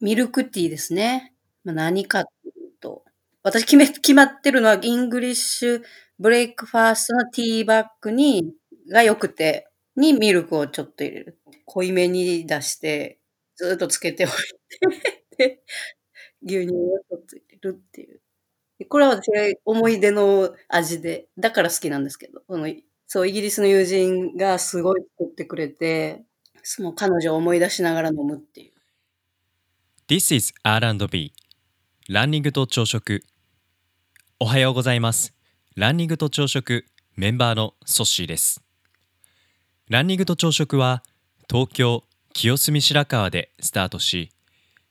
[0.00, 1.32] ミルクティーですね。
[1.64, 2.24] まあ、何か
[2.80, 3.04] と、
[3.42, 5.82] 私決め、決まってるのは、イングリッシュ
[6.18, 8.52] ブレイクファーストのティーバッグに、
[8.90, 11.38] が良くて、にミルクをちょっと入れる。
[11.64, 13.18] 濃いめに出して、
[13.56, 14.30] ずっとつけておい
[15.38, 15.62] て、
[16.42, 18.22] 牛乳をちょっと入れるっていう。
[18.88, 19.30] これは私
[19.66, 22.68] 思い出の味で、だから好きなんですけど、その
[23.08, 26.24] そう、イギリスの友人がすごい作ってくれて、
[26.64, 28.74] その彼女を思い出しながら飲むっていう。
[30.08, 31.32] This is R&B
[32.08, 33.24] ランニングと朝食。
[34.38, 35.34] おはようございます。
[35.74, 38.62] ランニングと朝食メンバーのソッシーです。
[39.90, 41.02] ランニングと朝食は
[41.50, 44.30] 東京清澄白河でスタートし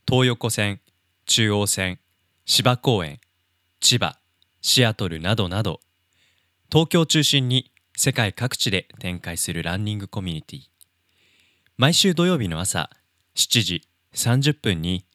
[0.05, 0.81] 東横線
[1.25, 1.99] 中央線
[2.43, 3.21] 芝公園
[3.79, 4.17] 千葉
[4.59, 5.79] シアトルなどなど
[6.69, 10.63] 東京中心に世界各地で展開するランニングコミュニティ。
[11.77, 12.89] 毎週土曜日の朝
[13.37, 15.05] 7時30分に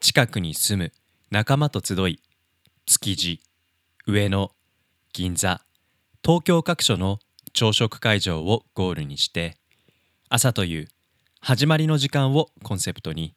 [0.00, 0.92] 近くに住む
[1.30, 2.20] 仲間と集い
[2.86, 3.40] 築地
[4.04, 4.50] 上野
[5.12, 5.60] 銀座
[6.24, 7.20] 東京各所の
[7.52, 9.56] 朝食会場をゴールにして
[10.28, 10.88] 朝という
[11.40, 13.36] 始まりの時間をコンセプトに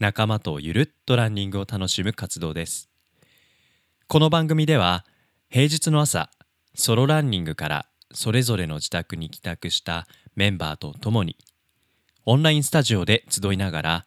[0.00, 2.88] 仲間とゆるっとランニングを楽しむ活動です。
[4.08, 5.04] この番組では
[5.50, 6.30] 平日の朝
[6.74, 11.36] ソロランニングからそれぞれの自宅に帰宅したメンバーと共に
[12.24, 14.06] オンラインスタジオで集いながら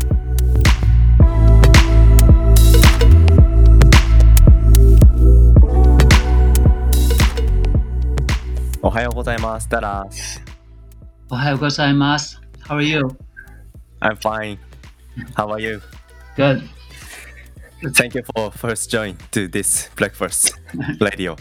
[8.83, 9.69] おはようございます。
[9.69, 10.41] ダラス。
[11.29, 12.41] おはようございます。
[12.63, 13.01] How are you?
[13.99, 14.57] I'm fine.
[15.35, 15.79] How are you?
[16.35, 16.67] Good.
[17.93, 20.59] Thank you for first join to this breakfast
[20.99, 21.35] radio.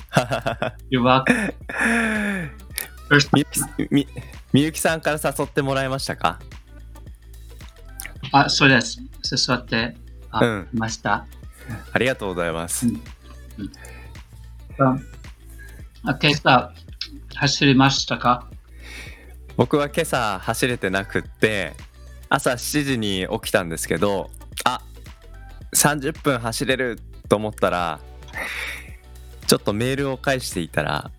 [0.90, 1.54] You're welcome.
[3.08, 3.30] First...
[3.32, 3.46] み
[3.90, 4.06] み
[4.52, 6.40] みゆきさんから誘ってもらいましたか
[8.32, 9.00] あ、そうです。
[9.48, 9.96] 誘って
[10.30, 11.24] あ、うん、ました。
[11.90, 12.86] ありがとうございます。
[12.86, 13.00] うん
[14.78, 15.06] うん、
[16.04, 16.72] あ今朝
[17.40, 18.46] 走りましたか？
[19.56, 21.72] 僕は今朝走れてなくって
[22.28, 24.30] 朝7時に起きたんですけど
[24.64, 24.82] あ
[25.74, 27.98] 30分走れると思ったら
[29.46, 31.10] ちょっとメールを返していたら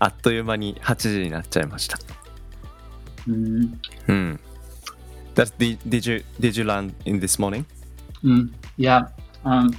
[0.00, 1.98] あっという間に8時になっちゃいました。
[3.28, 4.40] うん、うん。
[5.36, 7.64] That's, did, did you did you land in this morning?
[8.24, 9.12] うん、いや、
[9.44, 9.72] um,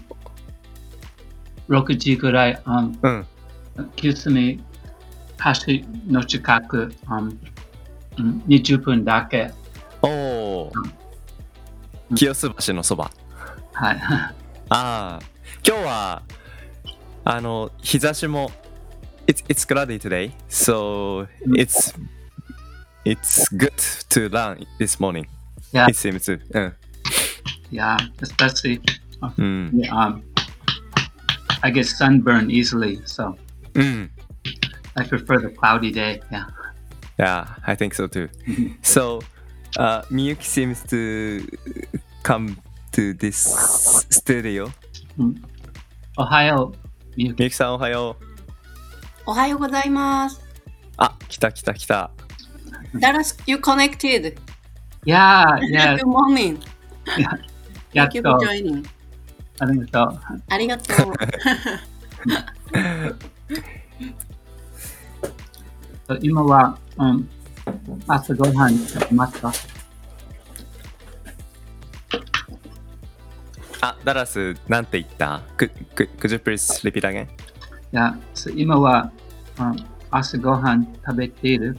[1.68, 3.28] 6時ぐらい、um, うん、
[3.98, 4.14] 休
[5.41, 7.37] み橋の近く、um,
[8.47, 9.53] 20分だけ。
[10.03, 10.73] おお、
[12.11, 13.11] うん、清洲橋のそば。
[13.73, 13.97] はい。
[13.99, 14.31] あ
[14.69, 15.21] あ、
[15.67, 16.23] 今日は、
[17.25, 18.51] あの、日差しも、
[19.27, 21.27] It's, it's cloudy today, so
[21.57, 21.95] it's,
[23.05, 23.73] it's good
[24.11, 25.27] to run this morning.
[25.73, 25.89] Yeah.
[25.89, 26.41] It seems.
[26.53, 26.75] うん。
[27.73, 28.81] Yeah, especially,
[29.21, 30.23] um, um,
[31.63, 33.37] I get sunburned easily, so.
[33.75, 34.11] うん。
[34.96, 36.22] I prefer the cloudy day.
[36.32, 36.46] Yeah.
[37.18, 38.30] Yeah, I think so too.
[38.82, 39.22] so,
[39.78, 41.48] uh, Miyuki seems to
[42.24, 42.58] come
[42.94, 43.38] to this
[44.10, 44.72] studio.
[46.18, 46.78] おはよう。
[47.16, 48.26] みゆきさんおはよう。
[49.28, 50.42] おはようございます。
[50.98, 52.12] あ、来た来た来た。
[52.96, 54.38] Dallas, you connected.
[55.06, 55.98] Yeah, yeah.
[55.98, 56.60] Good morning.
[57.94, 58.14] やっと。
[58.14, 58.86] Thank you for joining.
[59.60, 60.20] ありがとう。
[60.50, 61.14] ありがとう。
[66.22, 67.30] 今は、うん、
[68.08, 69.52] 朝ごはん食べますか
[73.82, 75.42] あ、ダラス、なんて言った？
[75.58, 77.26] く、く、could you please repeat again?
[77.26, 77.28] い
[77.92, 78.16] や、
[78.56, 79.12] 今は、
[79.60, 81.78] うん、朝ごはん食べている？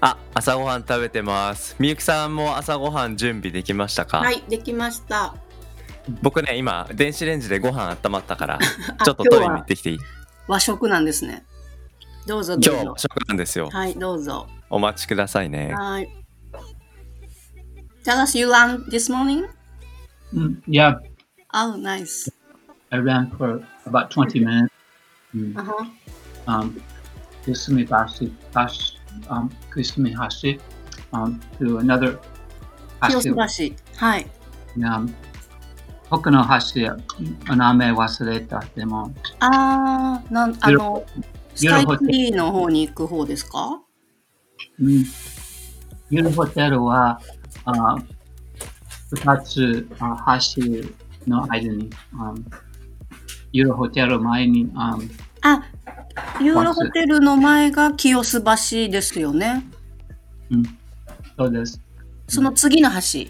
[0.00, 1.76] あ、朝ごはん食べてます。
[1.78, 4.18] みゆきさんも朝ごはん準備できましたか？
[4.18, 5.34] はい、できました。
[6.22, 8.58] 僕ね、今、電子レンジでご飯温まったから、
[9.04, 9.98] ちょっとトイレに行ってきていい？
[10.46, 11.44] 和食なんですね。
[12.27, 12.81] どうぞどうぞ。
[12.83, 13.69] 今日食なんですよ。
[13.69, 14.47] はい、どうぞ。
[14.69, 15.73] お待ちくださいね。
[15.73, 16.09] はい。
[18.03, 19.47] Tell us you ran this morning?
[20.33, 20.99] Mm, yeah.
[21.53, 22.29] Oh, nice.
[22.91, 24.73] I ran for about 20 minutes.
[25.35, 25.57] Mm.
[25.57, 25.85] Uh-huh.
[26.47, 26.81] Um,
[27.45, 28.97] Kusumi-bashi, bash,
[29.29, 30.59] um, Kusumi-hashi,
[31.13, 32.19] um, to another
[33.01, 33.75] 清洲橋。
[33.97, 34.27] はい。
[34.77, 35.13] Um,
[36.09, 38.63] 僕の橋、名前忘れた。
[38.75, 41.03] でも、あー、なん、あの、
[41.60, 43.82] スユーロホテルカイツリーの方に行く方ですか？
[44.80, 47.20] うん、ユーロホテルは、
[47.66, 47.96] あ
[49.12, 50.62] 二つあ橋
[51.26, 52.32] の間に、あ
[53.52, 54.96] ユーロホテル前に、あ
[55.42, 55.62] あ、
[56.40, 59.62] ユーロホテルの前が清洲橋ですよね。
[60.50, 60.62] うん、
[61.36, 61.78] そうです。
[62.26, 63.28] その次の橋。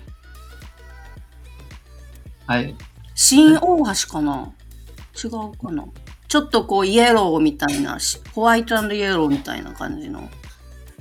[2.46, 2.76] はい。
[3.16, 4.52] 新大橋かな？
[5.20, 5.84] 違うかな？
[6.30, 10.30] ちょっとこうイエローみたいな、しホワイトイエローみたいな感じの。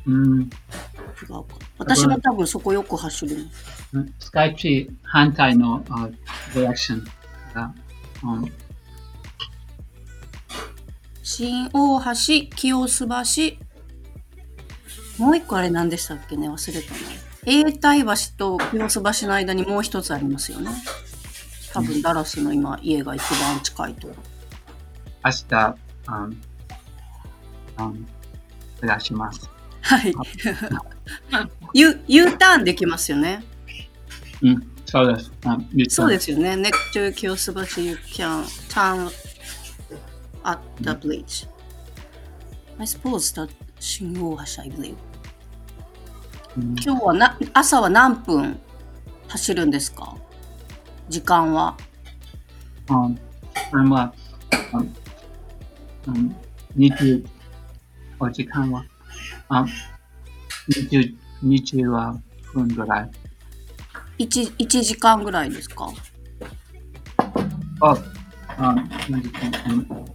[0.08, 1.44] うん、違うか。
[1.78, 3.46] 私も多分そこよく走る。
[4.18, 6.10] スカイツリー反対のあ
[6.56, 7.06] ディレクション
[7.54, 7.74] が、
[8.24, 8.52] うん
[11.22, 13.14] 新大橋、清洲橋。
[15.24, 16.50] もう一個あれ何でしたっけね？
[16.50, 17.00] 忘れたな。
[17.46, 20.72] 永代橋と清洲橋の間にもう一つありますよね。
[21.72, 24.29] 多分ダラスの今家が一番近いところ。
[25.24, 25.78] 明日、
[26.08, 26.42] うん
[27.86, 28.08] うん、
[28.82, 29.50] 探します。
[29.82, 30.14] はい。
[31.74, 33.44] U, U ターンできますよね。
[34.42, 35.32] うん、そうです。
[35.46, 35.90] うん、。
[35.90, 36.54] そうですすよね。
[36.54, 39.10] Next to 清洲橋 you can turn
[40.44, 41.48] at the bridge.
[42.78, 43.50] I suppose that
[43.80, 44.96] 新大橋 I believe.
[46.58, 48.60] うん今日はな朝は何分
[49.28, 50.16] 走るんですか？
[51.10, 51.78] 時間は。
[52.90, 54.14] うん、これは、
[54.74, 54.96] うん
[56.14, 56.36] うん、
[56.78, 57.26] 20、
[58.20, 58.84] お時間は、
[59.50, 59.66] あ
[60.70, 62.20] 20、20
[62.54, 63.12] 分ぐらい。
[64.26, 65.88] 1, 1時間ぐらいですか？
[67.82, 67.98] あ、
[68.58, 68.76] あ、
[69.10, 69.52] 何時間。
[69.74, 70.06] うん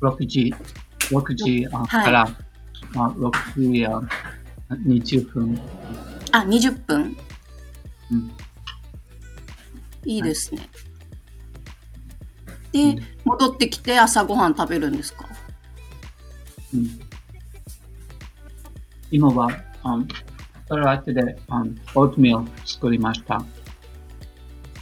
[0.00, 0.52] 6時、
[1.10, 2.04] 6時あはい。
[2.06, 2.28] から、あ
[2.96, 3.30] 6
[3.72, 4.00] 時あ
[4.70, 5.60] 20分。
[6.32, 7.16] あ、20分？
[8.10, 8.32] うん。
[10.04, 10.68] いいですね。
[12.72, 15.28] でうん、戻ってきて朝ごはん食べるんですか？
[16.74, 17.00] うん
[19.10, 19.50] 今は、
[19.82, 19.98] あ
[20.68, 21.62] それは後で、あ
[21.94, 23.44] オートミール作りました。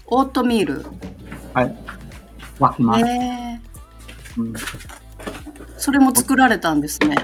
[0.06, 0.84] オートミール？
[1.52, 1.76] はい。
[2.60, 3.04] 分けます。
[3.04, 4.54] えー、うん
[5.76, 7.16] それも作られたんですね。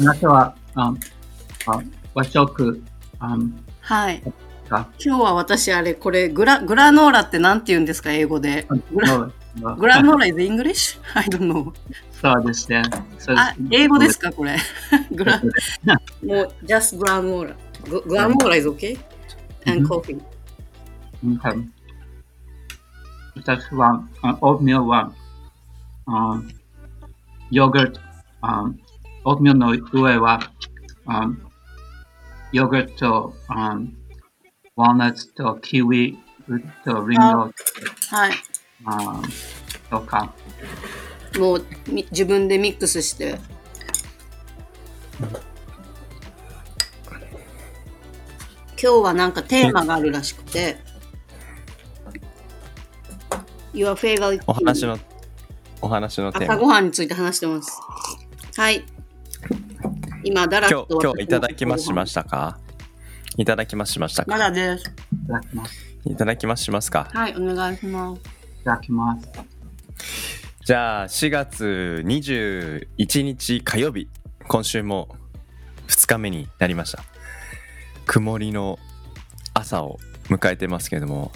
[0.00, 0.92] あなたは、あ
[1.66, 1.82] あ
[2.14, 2.82] 和食
[3.20, 3.38] あ
[3.82, 4.20] はい。
[4.68, 8.66] か今日は私あれ、これグラ、グラノーラってなんて言うんですか、英語で。
[8.92, 9.30] グラ
[9.60, 10.98] そうグラノーラ is English?
[11.14, 11.72] I don't know.
[12.20, 12.82] そうですね。
[13.18, 14.56] そうあ、英語ですか、これ。
[15.12, 15.48] グラ、も
[16.42, 17.56] う、just グラノーラ。
[17.88, 18.98] ググラノーラ is okay?
[19.66, 20.20] And うん coffee.
[21.24, 21.56] うんはい
[23.36, 25.12] 私は、あオートミールは、
[26.06, 26.42] あ
[27.50, 28.00] ヨーグルト、
[28.40, 28.64] あ
[29.24, 30.40] オートミールの上は、
[31.06, 31.30] あ
[32.52, 33.78] ヨーグルト、あ
[34.74, 36.18] ワーナッツとキウイ
[36.84, 37.50] とリンゴ
[38.10, 38.32] はい。
[38.84, 39.22] あ
[39.90, 40.34] とか、
[41.38, 43.38] もうみ自分でミックスして。
[48.80, 50.76] 今日はなんかテーマがあるらしくて。
[53.72, 54.98] Your favorite お話の
[55.80, 57.80] お話のテーマ朝ごはんについて話してます。
[58.56, 58.84] はい。
[60.24, 62.58] 今、ダラス今日と今日いただきますしましたか？
[63.36, 64.84] いただきますしましたまかだです。
[64.84, 65.86] いただきます。
[66.04, 67.08] いただきますしますか？
[67.12, 68.35] はい、お願いします。
[68.66, 69.28] いただきます。
[70.64, 74.08] じゃあ4月21日火曜日
[74.48, 75.08] 今週も
[75.86, 77.04] 2日目になりました
[78.06, 78.80] 曇りの
[79.54, 81.30] 朝を迎えてますけども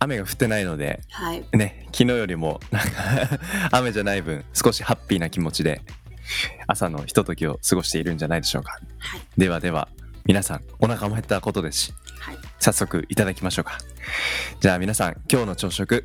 [0.00, 1.44] 雨が降ってないのではい。
[1.52, 3.38] ね昨日よりもなんか
[3.70, 5.82] 雨じゃない分少しハッピーな気持ちで
[6.66, 9.20] 朝のひとときを過ごしているんじゃないでしょうかはい。
[9.38, 9.88] ではでは
[10.24, 12.38] 皆さんお腹も減ったことですしはい。
[12.58, 13.78] 早速いただきましょうか
[14.60, 16.04] じゃあ皆さん今日の朝食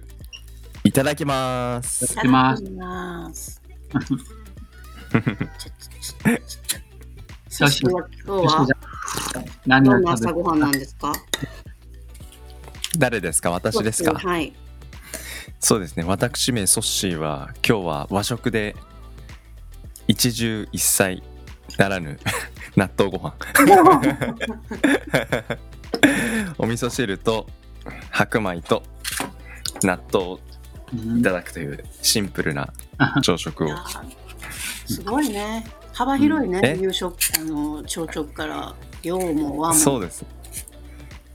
[0.84, 3.62] いただきますいただきますます。
[7.50, 8.68] そしては今日は
[9.66, 11.14] 何どんなを食べ朝ごはんなんですか
[12.98, 14.54] 誰ですか私ですかはい。
[15.60, 18.76] そうですね私名ソッシーは今日は和食で
[20.08, 21.22] 一汁一菜
[21.78, 22.20] ならぬ
[22.76, 23.36] 納豆ご飯
[26.58, 27.48] お味噌汁と
[28.10, 28.82] 白米と
[29.84, 30.38] 納豆
[30.94, 32.74] いただくというシンプルな
[33.22, 33.70] 朝食を
[34.86, 35.66] すごいね。
[35.94, 36.62] 幅広いね。
[36.64, 36.78] え？
[36.82, 39.76] 夕食、あの、朝食から、洋も和も。
[39.76, 40.26] そうです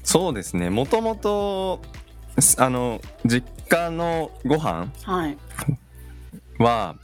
[0.02, 1.82] そうですねもともと
[2.38, 5.36] すあの実家のご飯はい。
[6.58, 6.94] は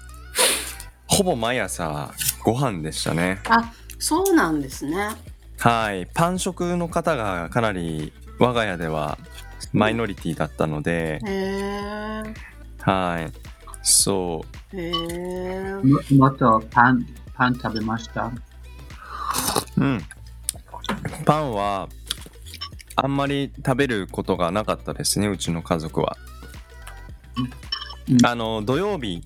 [1.09, 2.13] ほぼ毎朝
[2.45, 5.11] ご飯でしたねあ、そうなんですね。
[5.59, 9.19] はいパン食の方がかなり我が家では
[9.73, 11.19] マイノリティだったので。
[12.81, 13.33] はい。
[13.83, 15.75] そへえ。
[15.83, 18.27] ももっとパン、パン食べました？
[18.27, 18.33] う。
[19.79, 20.01] うん。
[21.25, 21.89] パンは
[22.97, 26.17] あんまり食べることがなかったですね、うちの家族は。
[27.37, 29.23] うんあの、土曜日、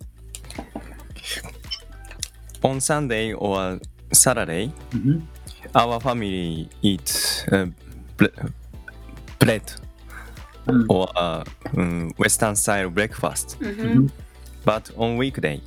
[2.62, 5.28] on Sunday or Saturday, うん
[5.72, 7.72] our family eats uh,
[8.16, 8.32] bre-
[9.40, 9.62] bread
[10.68, 11.44] うん or uh,
[11.74, 13.56] um, Western style breakfast.
[13.60, 14.12] うんふうんん
[14.64, 15.60] But on weekday,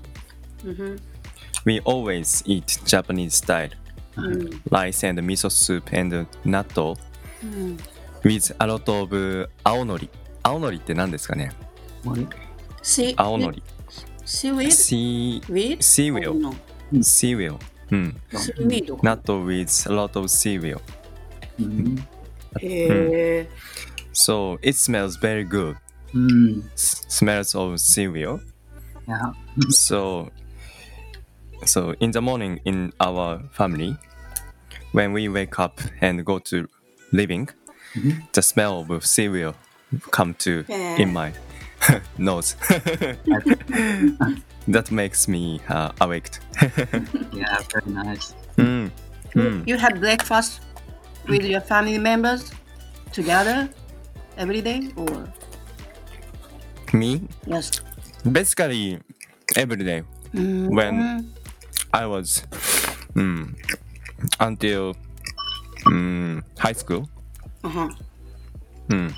[0.66, 1.00] うんふん
[1.66, 3.72] we always eat Japanese style
[4.18, 6.96] うん rice and miso soup and natto
[7.44, 7.78] うん
[8.24, 10.10] with a lot of 青のり。
[10.44, 11.52] 青のりって何ですかね
[12.04, 12.28] もう
[12.82, 13.62] シ青のり。
[14.26, 16.42] シーウィー sea, ドウィー seaweed.
[16.42, 17.58] ド seaweed.
[17.92, 18.22] うん。
[18.32, 20.80] シーウィード natto with a lot of seaweed.
[21.60, 21.98] うん
[22.62, 22.68] へ
[23.42, 23.50] え。
[24.12, 25.78] So it smells very good.
[26.14, 26.64] Mm.
[26.76, 28.42] smells of cereal.
[29.08, 29.34] Yeah.
[29.70, 30.32] so
[31.66, 33.96] so in the morning in our family,
[34.92, 36.68] when we wake up and go to
[37.12, 37.50] living,
[37.96, 38.32] mm -hmm.
[38.32, 39.54] the smell of cereal
[40.12, 41.00] come to yeah.
[41.00, 41.32] in my
[42.18, 42.56] nose.
[44.68, 46.30] that makes me uh, awake.
[47.34, 48.34] yeah, very nice.
[48.58, 48.92] Mm.
[49.36, 49.68] Mm.
[49.68, 50.62] You had breakfast
[51.28, 52.52] with your family members
[53.12, 53.70] together?
[54.40, 55.28] Every day or
[56.94, 57.70] Me, yes?
[58.26, 59.00] basically
[59.56, 60.04] every day
[60.34, 61.32] When-
[61.92, 62.44] I was
[63.16, 63.56] um,
[64.40, 64.96] until
[65.88, 67.10] um, high school.
[67.64, 67.90] Uh-huh.
[68.90, 69.16] うん。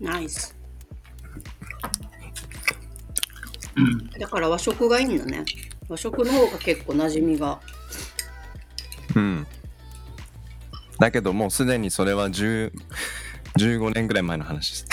[0.00, 0.54] Nice.
[4.18, 5.44] だから和食がいいんだね。
[5.88, 7.60] 和食の方が結構馴染みが。
[9.14, 9.46] うん。
[10.98, 12.72] だけどもうすでにそれは10
[13.58, 14.86] 15年ぐらい前の話です。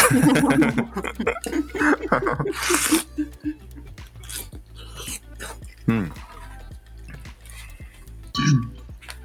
[5.87, 6.11] うん。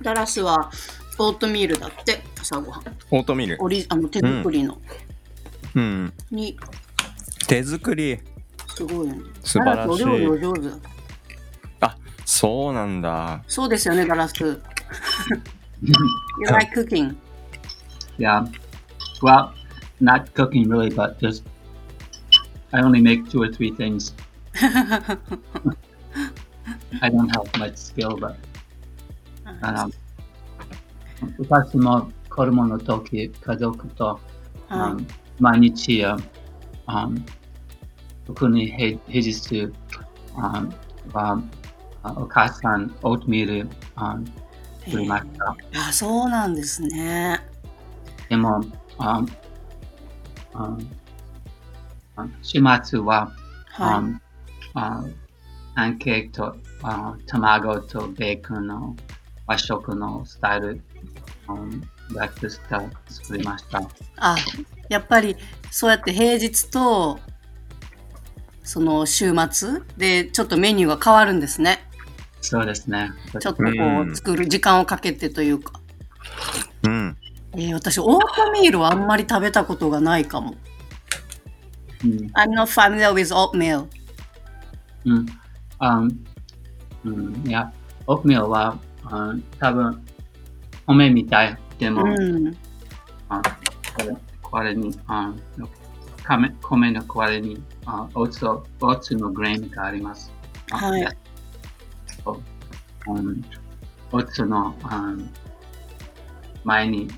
[0.02, 0.70] ダラスは
[1.18, 2.82] オートミールだって朝ごはん。
[3.10, 3.56] オートミール。
[3.60, 4.78] オリあの手作りの、
[5.74, 6.12] うん。
[6.30, 6.56] に
[7.48, 8.18] 手作り。
[8.76, 9.22] すごいよね。
[9.42, 10.68] 素晴らしいお料理お上手。
[11.80, 13.42] あ、そうなんだ。
[13.48, 14.34] そうですよね、ダラス。
[15.82, 15.92] you
[16.46, 17.16] like cooking?
[18.18, 18.46] Yeah.
[19.21, 19.53] Well,
[19.99, 21.43] not cooking really, but just
[22.73, 24.13] I only make two or three things.
[27.01, 28.35] I don't have much skill, but
[29.61, 29.91] あの
[31.37, 34.19] 私も子供の時、家族と、
[34.67, 35.07] はうん
[35.39, 36.17] 毎日、あ
[36.87, 37.25] うん
[38.25, 40.41] 特に平平日うん
[41.13, 41.41] は
[42.03, 43.71] あお母さん、オートミールうんい。
[44.85, 45.55] 作りました。
[45.89, 47.39] あ、そうなんですね。
[48.29, 48.63] でも、
[49.00, 49.24] あ
[50.54, 50.78] あ
[52.16, 53.32] あ週末は、
[53.66, 54.02] はあ
[54.74, 55.04] あ
[55.74, 58.96] パンケーキとあ卵とベーコンの
[59.46, 60.82] 和食のスタイル、
[61.48, 63.80] うん breakfast 作りました。
[63.80, 63.86] い。
[64.16, 64.36] あ、
[64.88, 65.36] やっぱり
[65.70, 67.20] そうやって平日と
[68.64, 71.78] その週末でちょっとメニューが変わるんですね。
[72.40, 73.10] そうですね。
[73.40, 75.80] ちょっとこうんう作る時間をかけてというか。
[76.82, 77.16] うん。
[77.54, 80.54] えー私、オートミールはあんまり食べたことがないかも。
[82.04, 83.86] うん、I'm not familiar with oatmeal.
[85.04, 85.26] うん、
[85.78, 86.02] あ
[87.04, 87.72] うん、いや、
[88.06, 90.04] オートミールは、あ多分
[90.86, 91.58] 米みたい。
[91.78, 92.56] でも、うん。
[93.28, 93.42] あ
[93.96, 95.32] これこれに、あ
[96.28, 100.32] 米米の代わりにあオーツをオーツのグレーンがあります。
[100.72, 101.08] あはいで
[102.24, 103.44] そううん
[104.12, 105.14] オーツのあ
[106.64, 107.08] 前に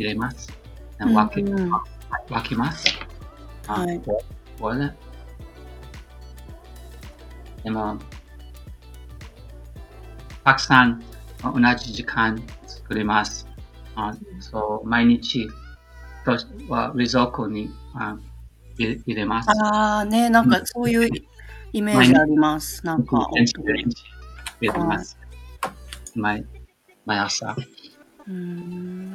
[0.00, 0.52] 入れます。
[0.98, 1.82] うん分け,、うんあ
[2.28, 2.86] 分けます。
[3.66, 4.22] あはいこ
[4.58, 4.92] これ
[7.62, 7.98] でも、
[10.44, 11.02] たくさん
[11.42, 13.46] 同じ時間作ります。
[13.94, 15.48] あそう毎日
[16.24, 16.38] と
[16.68, 18.16] は冷蔵庫にあ
[18.78, 19.50] 入れます。
[19.62, 21.08] ああね、なんかそういう
[21.72, 22.84] イメージあります。
[22.84, 23.28] なんか。
[26.16, 26.44] 毎
[27.06, 27.56] 毎朝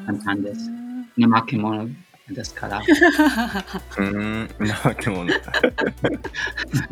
[0.05, 0.69] 簡単です。
[1.17, 1.87] 怠け者
[2.29, 2.81] ですから。
[3.97, 4.49] うん。
[4.59, 5.31] なけ物。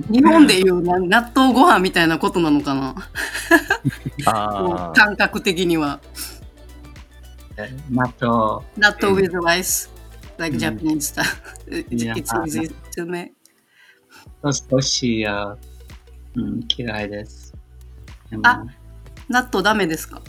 [0.09, 2.95] 日本でいうな納豆ご飯みたいなことなのかな。
[4.93, 5.99] 感覚的には。
[7.91, 9.89] 納豆、納豆 with rice,
[10.37, 11.23] like うん Japanese style.
[11.67, 13.31] It's, easy to make.
[14.69, 15.55] 少し、あ
[16.35, 17.53] うん、嫌いです。
[18.41, 18.65] あ
[19.29, 20.19] 納豆ダメですか？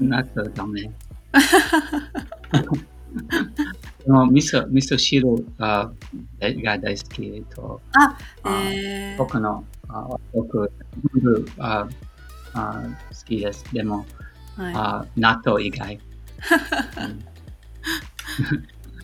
[0.00, 0.90] 納豆ダメ。
[4.06, 5.24] 味噌味噌汁
[5.58, 5.90] が
[6.38, 10.70] が大好きと、あ、あえー、僕のあ僕
[11.14, 11.88] 夜あ
[12.52, 13.64] あ好きです。
[13.72, 14.06] でも、
[14.56, 15.98] はい、あ納豆以外。
[16.98, 17.24] う ん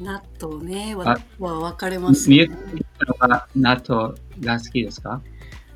[0.05, 1.05] 納豆ね、あわ
[1.39, 2.49] は分かれます、ね。
[3.55, 5.21] 納豆が好きですか？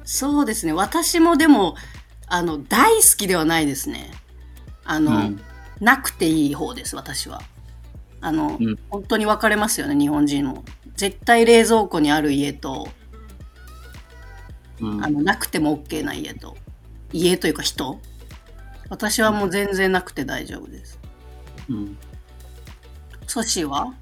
[0.05, 0.73] そうですね。
[0.73, 1.77] 私もでも、
[2.27, 4.11] あの、大好きではないですね。
[4.85, 5.41] あの、うん
[5.81, 7.43] なくていい方です、私は。
[8.21, 10.65] あの、うん本当に分かれますよね、日本人も。
[10.97, 12.89] 絶対冷蔵庫にある家と、
[14.81, 16.57] うんあの、なくても OK な家と、
[17.13, 18.01] 家というか人。
[18.91, 20.99] 私はもう全然なくて大丈夫です。
[21.69, 21.99] うん
[23.27, 23.95] ソシは？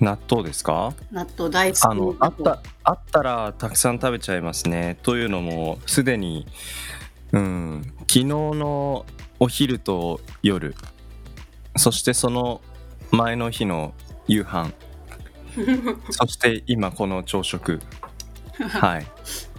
[0.00, 0.94] 納豆ですか？
[1.12, 6.46] 納豆大好きあのあったあったらたくさん食べちゃいますねというのもすでに
[7.32, 9.04] うん昨日の
[9.38, 10.74] お昼と夜。
[11.76, 12.60] そしてその
[13.10, 13.94] 前の日の
[14.26, 14.72] 夕飯。
[16.10, 17.80] そして今この朝食。
[18.56, 19.06] はい。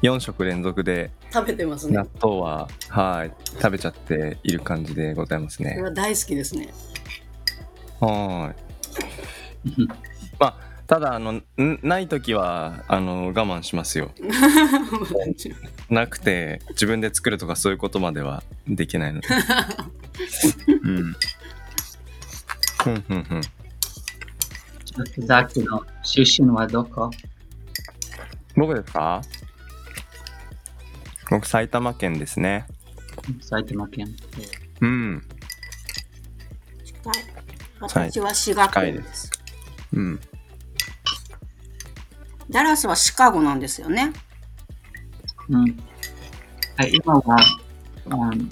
[0.02, 1.98] 4食連続で食べてますね。
[1.98, 2.08] 納。
[2.22, 3.32] 豆ははい。
[3.46, 5.72] 食べちゃっている感じでございますね。
[5.72, 6.74] これは大好きですね。
[8.00, 9.70] はい。
[9.80, 9.88] うん
[10.40, 11.44] まあただあのん
[11.84, 14.12] ない時はあの我慢しますよ
[15.90, 19.28] なくて自分で作るとかそういうことまではできないので。
[20.68, 21.16] うん。
[22.84, 23.42] ふんふんふん。
[25.26, 27.12] ザキの出身はどこ？
[28.56, 29.22] 僕ですか？
[31.30, 32.66] 僕埼玉県ですね。
[33.42, 34.16] 埼玉県。
[34.82, 35.24] うん。
[37.80, 39.04] 私は滋賀近い県。
[39.04, 39.32] です。
[39.94, 40.20] うん。
[42.50, 44.14] ダラスはシカゴなんですよね。
[45.50, 45.78] うん。
[46.78, 47.38] はい、今は、
[48.06, 48.50] うん、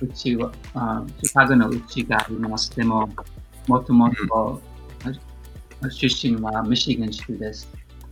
[0.00, 2.74] うちは、あシカゴのうちがあります。
[2.76, 3.08] でも、
[3.66, 4.60] もともと、
[5.04, 7.68] あ出身はミシガン州です。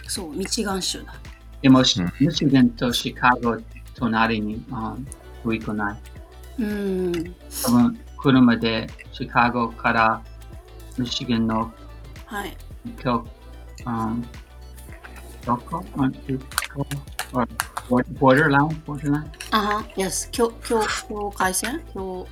[0.08, 1.14] そう、ミチガン州だ。
[1.62, 3.56] でも、しうんミシガンとシカゴ
[3.94, 4.96] 隣に、あ
[5.44, 6.00] 遠いくない。
[6.58, 7.34] うーん。
[7.64, 10.22] 多分、車でシカゴから
[10.98, 11.72] ミシガンの
[12.26, 12.56] はい。
[13.02, 14.24] 今日、um,
[15.46, 15.84] どこ？
[17.32, 17.56] あど
[17.88, 18.68] こ or borderline?
[18.84, 19.24] borderline?
[19.50, 20.30] あは、yes。
[20.30, 22.26] 境境境界線境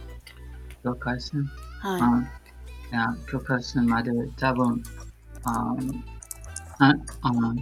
[0.84, 1.44] 境界線
[1.80, 2.22] はあ
[2.90, 4.82] いや、境界線まで多分、
[5.44, 5.74] あ
[6.78, 7.54] ああ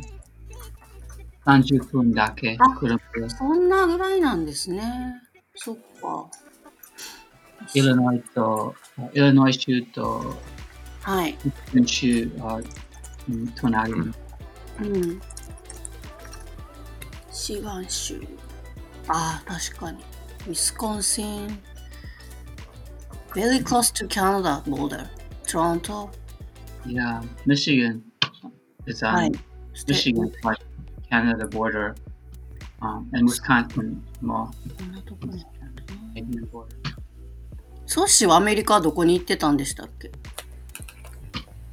[1.47, 3.31] 30分だけあ車でい。
[3.31, 5.23] そんなぐらいなんですね。
[5.55, 6.29] そっか。
[7.75, 8.75] イリノイと、
[9.13, 10.37] イリノイ州と
[11.03, 11.37] はい。
[11.87, 12.61] 州あ
[13.29, 13.99] うん隣に。
[14.81, 15.21] うん。
[17.37, 18.19] シガン州。
[19.09, 19.99] ああ、確かに。
[20.49, 21.49] ウィスコンシン。
[23.35, 25.07] very close to Canada border.
[25.45, 26.09] Toronto.
[26.87, 28.03] いや、ミシガン
[28.87, 29.39] is は on い。
[29.87, 30.65] Michigan, like
[31.11, 31.95] Canada border,
[32.81, 34.51] um, and Wisconsin も.
[37.85, 40.11] ソッシーはアメリカはどこに行ってたんでしたっけ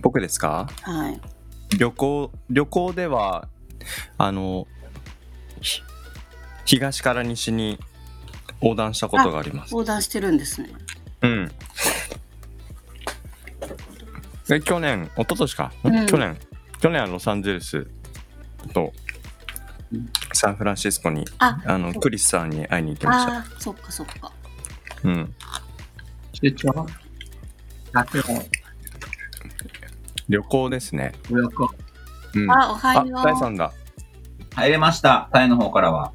[0.02, 1.22] 僕ですかはい。
[1.78, 3.48] 旅行、旅行では、
[4.18, 4.73] あの、ひ
[6.66, 7.80] 東から西に
[8.62, 9.72] 横断したことがあります。
[9.72, 10.70] 横断してるんですね。
[11.22, 11.52] うん。
[14.48, 16.38] で去年、一昨年か、うん去年、
[16.80, 17.88] 去年はロサンゼルス
[18.74, 18.94] と
[19.92, 23.34] うんサンフランシスコにあ、あのクリスさんに会いに行きました。
[23.36, 24.32] ああ、そっかそっか。
[25.04, 25.34] うん。
[26.34, 26.86] 出張
[30.30, 31.14] 旅行ですね。
[31.30, 31.70] 旅行。
[32.36, 32.52] うん。
[32.52, 33.24] あ、おはあ、よう。
[33.24, 33.72] 大さんだ。
[34.56, 36.12] 入れました、タイの方からは。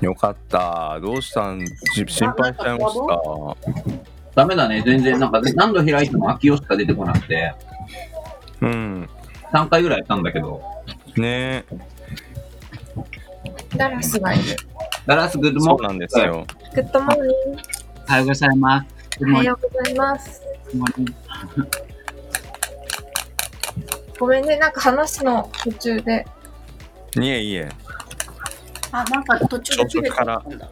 [0.00, 0.98] よかった。
[1.00, 1.66] どうしたん？
[1.66, 3.02] し心配しちゃいました。
[4.34, 7.54] ダメだね、全然、なんか何度開いても秋代しか出てこなくて、
[8.60, 9.08] うん。
[9.52, 10.60] 3回ぐらいやったんだけど、
[11.16, 11.64] ね
[13.76, 14.44] ダラスがいる。
[15.06, 16.46] ダラス good mo そうなんですよ。
[16.74, 17.32] Good morning。
[18.08, 18.86] おはようございます。
[19.20, 20.42] おはようございます。
[24.18, 26.26] ごめんね、なんか話の途中で。
[27.20, 27.68] いえいえ。
[28.92, 30.70] あ、なんか途中で切れちゃったんだ。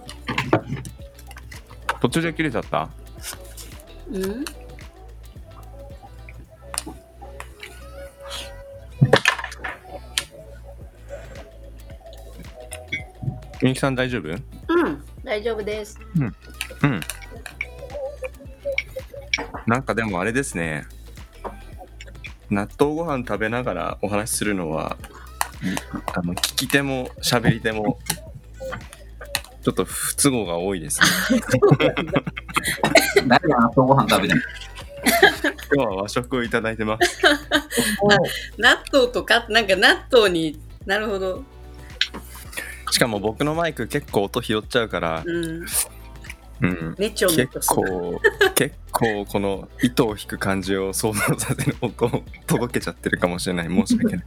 [2.01, 2.89] 途中で切れちゃった？
[4.11, 4.45] うん
[13.63, 14.29] みゆきさん大丈夫？
[14.29, 15.99] うん、大丈夫です。
[16.17, 17.01] うん。
[19.67, 20.87] なんかでもあれですね。
[22.51, 24.99] 納豆ご飯食べながらお話しするのは、
[26.17, 27.99] あの聞き手も喋り手も、
[29.63, 31.01] ちょっと不都合が多いです
[31.33, 31.41] ね。
[33.27, 34.43] 誰が納豆ご飯食べてんの？
[35.75, 37.21] 今日は和食をいただいてます。
[38.59, 41.43] 納豆とか、なんか納豆になるほど。
[42.93, 45.67] しかも僕のマイク結構音拾っちゃうから、うん。
[46.61, 47.69] うん、めちょめちょ結。
[47.69, 48.21] 構
[48.55, 54.25] 結構この糸を引く感じを想像させる音を届けちゃってるかもしれない申し訳ない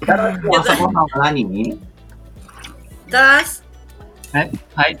[0.00, 1.44] ダラスの朝ごはんは何？
[1.44, 1.80] に
[3.10, 3.64] だーす。
[4.32, 4.50] はい。
[4.74, 4.98] はい。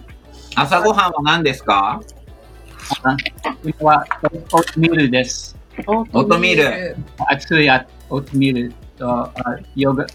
[0.54, 2.00] 朝ごはんは何ですか？
[3.02, 3.16] あ
[3.64, 5.56] 今はオートミールです。
[5.86, 6.96] オオートミール。
[7.28, 9.32] 熱いあオートミールとあ
[9.74, 10.06] ヨーグ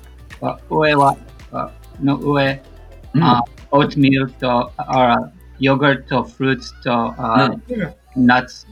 [0.42, 1.18] あ上は
[1.52, 2.62] あの上、
[3.14, 7.52] うんあオートミールとあヨーグルト、フルーツとあ、
[8.16, 8.66] ナッツ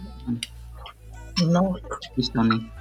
[1.39, 1.77] の
[2.15, 2.71] 一緒に。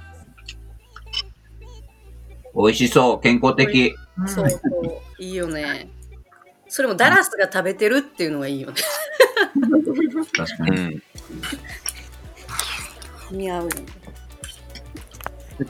[2.57, 3.21] 美味しそう。
[3.21, 3.93] 健康的。
[4.25, 4.61] そうそう。
[5.19, 5.89] いいよね。
[6.67, 8.75] それもダラスが食べてるっていうのがいいよね。
[10.35, 10.77] 確かに。
[10.77, 11.03] うん
[13.29, 13.75] 似合うよね。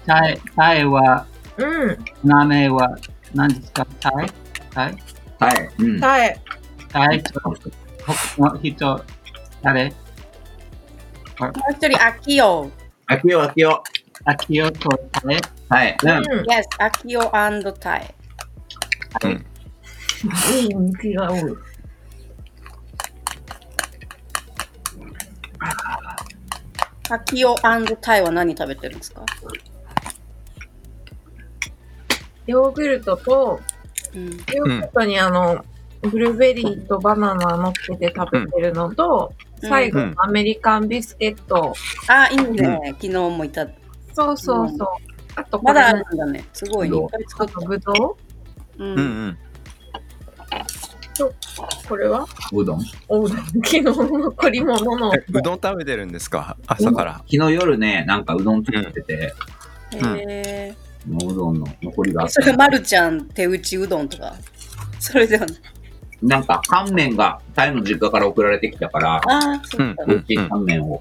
[0.06, 1.26] タイタイは、
[1.58, 1.98] うん。
[2.24, 2.96] 名前は
[3.34, 3.88] 何ですか？
[4.00, 4.32] タイ？
[4.70, 4.98] タイ？
[5.40, 5.70] はい。
[5.80, 6.00] うん。
[6.00, 6.40] はい。
[6.90, 7.24] タイ？
[7.24, 7.50] と他
[8.38, 9.04] の人、
[9.64, 9.86] 誰？
[11.40, 12.70] もう一人、アキオ。
[13.08, 13.84] あきよ、あきよ。
[13.84, 13.97] アキオ
[14.72, 15.98] とタイはい。
[16.04, 16.10] うん。
[16.10, 16.46] うん。
[16.46, 17.22] Yes, アキオ
[17.74, 18.14] タイ。
[20.52, 21.42] いい肉が多い。
[27.10, 27.56] アキオ
[28.02, 29.24] タイは何食べてるんですか？
[32.48, 33.62] ヨーグルトと、
[34.14, 34.30] うん。
[34.30, 35.64] ヨーグルトにあの、
[36.02, 41.74] ブルーベリーとバナナ乗っけて食べてるのと、うん最後うん、アメリカンビスケット。
[42.08, 42.80] あ、いいね。
[43.02, 43.68] 昨日もいた。
[44.18, 44.88] そうそうそう。
[45.36, 46.44] あとこまだあれ、るんだね。
[46.52, 46.88] すごい。
[46.88, 48.04] いっぱい作っあとぶどうた。
[48.04, 48.84] う。
[48.84, 49.38] うんうんん
[51.88, 52.26] これは？
[52.52, 52.82] うどん？
[53.08, 53.38] おうどん。
[53.38, 55.14] 昨日の残り物の。
[55.14, 56.58] えうどん食べてるんですか？
[56.66, 59.34] 朝から昨日夜ね、なんかうどん作ってて、
[59.94, 60.76] へ
[61.22, 62.28] おうどんの残りがあえ。
[62.28, 64.34] っそれ、まるちゃん手打ちうどんとか？
[65.00, 65.58] それではない。
[66.24, 70.04] なんか乾麺がタイの実家から送られてきたから、ああ、そうか。
[70.08, 71.00] うん美味しい乾麺を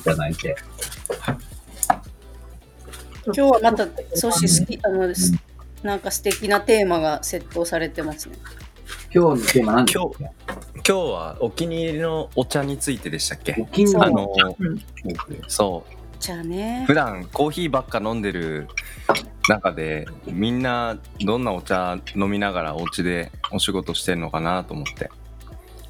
[0.00, 0.54] いただいて。
[3.26, 5.34] 今日はまた、ソシ好き、あの、す
[5.82, 8.36] なんか素敵なテーマがセットされてますね。
[9.14, 10.30] 今日のテーマ何ですか今
[10.74, 13.54] 今日はお気に入りのお茶についてでしたっけ？
[13.58, 14.82] お気に入りあのうん。
[15.46, 15.94] そう。
[16.18, 16.84] じゃあね。
[16.86, 16.94] 普。
[16.94, 18.68] 段コーヒーばっか飲んでる
[19.48, 25.10] 中でみんなどんなお茶飲みながらお家でお仕事してるのかなと思って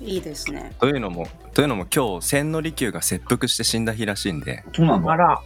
[0.00, 0.72] いいですね。
[0.80, 5.40] というのもというのも今日千利休が切腹して死んだ日らしいんでそうなのあら。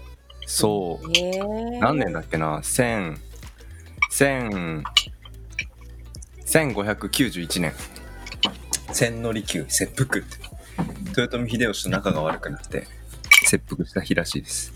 [0.47, 1.41] そうへえ。
[1.81, 2.61] 何年だっけな？
[2.62, 3.19] 千
[4.11, 4.83] 千
[6.47, 7.73] 1591年
[8.93, 10.37] 千利休切腹って
[11.17, 12.87] 豊臣秀吉と仲が悪くなって
[13.47, 14.73] 切腹した日らしいです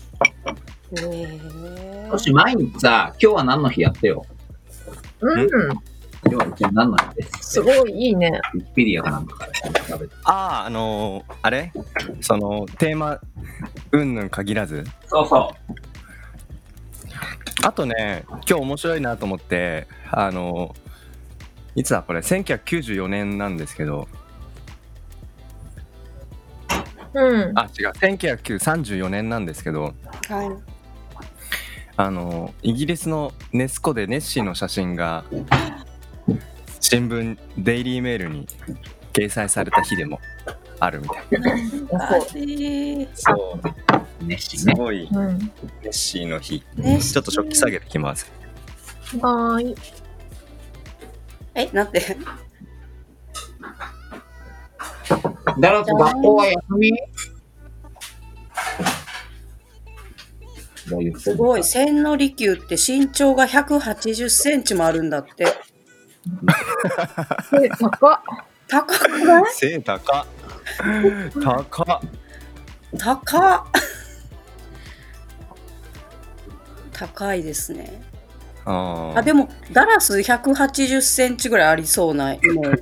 [0.99, 4.25] へえもし毎日さ、今日は何の日やってよ。
[5.19, 5.49] うん。
[6.29, 7.31] 今日は何の日です。
[7.41, 8.39] すごいいいね。
[8.53, 9.46] ウィキペディアかなんか
[9.97, 10.13] べて。
[10.23, 10.31] あ
[10.63, 11.71] ああのーあれ？
[12.21, 13.19] そのテーマ
[13.91, 14.83] うんぬん限らず？
[15.07, 15.53] そうそ
[17.63, 20.75] あとね今日面白いなと思ってあの
[21.75, 24.07] いつだこれ？1994年なんですけど。
[27.13, 27.51] うん。
[27.55, 27.89] あ違う。
[27.91, 29.93] 1934年なんですけど。
[30.27, 30.49] はい。
[31.99, 35.23] あのイギリスのネスコでネッシーの写真が
[36.79, 38.47] 新聞デイリーメールに
[39.17, 40.19] 掲載された日でも
[40.79, 41.17] あるみたい
[41.91, 42.07] な
[43.15, 43.61] そうう。
[44.25, 44.73] 熱心ね。
[44.73, 45.39] すごいうん。
[45.39, 45.49] ネ
[45.85, 48.31] ッシーの日ねちょっと食器下げてきます
[49.19, 49.75] はーい。
[51.55, 52.15] え、なんて？
[55.59, 56.91] ダラス学校は休み？
[61.19, 61.63] すごい。
[61.63, 65.45] 千利休って身長が180センチもあるんだって。
[67.63, 68.19] え、高っ。
[68.69, 69.53] 高くない？
[69.53, 70.25] 背高っ
[71.41, 71.65] 高っ
[72.97, 73.63] 高っ
[76.93, 78.01] 高いですね。
[78.65, 82.75] ああ、でも、ダラス180センチぐらいありそうなイメー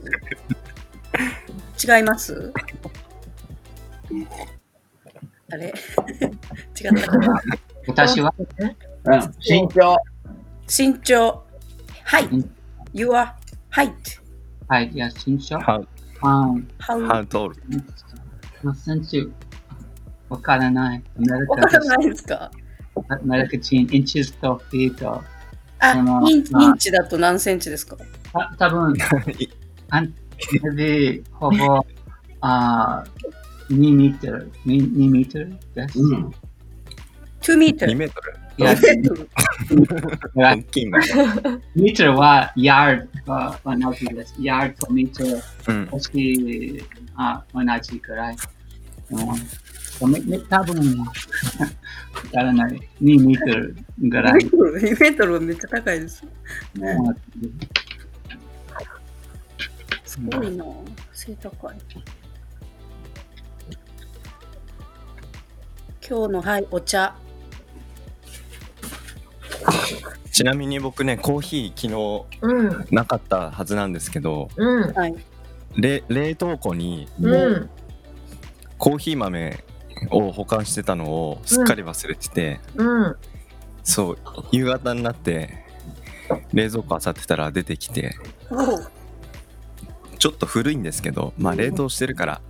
[1.78, 1.88] ジ。
[1.96, 2.52] 違います？
[5.52, 5.68] あれ？
[6.82, 7.42] 違ったかな
[7.88, 8.34] 私は？
[8.48, 8.76] うん。
[9.48, 9.98] 身長。
[10.68, 11.44] 身長。
[12.06, 12.48] height.
[12.94, 13.32] Your
[13.72, 13.92] height.
[14.68, 15.82] はい、いや、身長ハ
[16.22, 16.50] あ
[16.80, 17.06] How?
[17.06, 17.56] ハートール。
[18.64, 19.32] 何センチ
[20.30, 21.04] わからない。
[21.18, 22.52] アメリわカからないですか？
[23.10, 25.22] アメリカ人、インチとフィート。
[25.80, 26.64] あ、インまあ。
[26.64, 27.96] インチだと何センチですか？
[28.34, 28.96] あ多分。
[29.90, 31.86] アンテレビ、ほぼ、
[32.42, 33.04] あ
[33.70, 35.58] 2メートル、2, 2メートル？
[35.76, 36.00] です。
[36.00, 36.34] うん。
[37.42, 38.34] 2 meter 2メートル。
[38.34, 38.76] いや、2はい大
[40.64, 41.00] きいんだ。
[41.76, 44.34] メートルはヤードは同じです？
[44.40, 45.90] ヤードとメートル、うん。
[45.90, 46.82] もし
[47.16, 48.38] あ同じくらい。
[49.12, 49.16] う
[50.08, 51.06] ん、めめ多分、わ
[52.32, 52.82] からない。
[53.02, 54.36] 2メートルぐらい。
[54.40, 56.24] 2メートルめっちゃ高いです。
[56.76, 56.98] ね、
[60.06, 60.64] すごいな
[61.14, 61.76] 背高い。
[66.08, 67.16] 今日のはい、お茶。
[70.36, 72.84] ちなみに僕ね、コーヒー昨うん。
[72.84, 74.92] 日なかったはずなんですけど、うん。
[74.92, 75.16] はい。
[75.78, 77.70] れ冷凍庫にうん。
[78.78, 79.64] コーヒー豆
[80.10, 83.16] を保管してたのをすっかり忘れてて、うん。
[83.86, 84.18] そう、
[84.52, 85.64] 夕方になって
[86.52, 88.14] 冷蔵庫漁ってたら出てきて、
[90.20, 92.42] ちょっと古いんですけど、まあ冷凍してるから、